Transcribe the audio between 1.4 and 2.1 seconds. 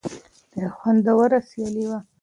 سیالي وه.